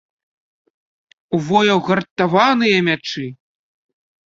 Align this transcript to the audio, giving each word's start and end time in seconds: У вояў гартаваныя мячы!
У 1.35 1.41
вояў 1.51 1.79
гартаваныя 1.91 2.77
мячы! 2.91 3.29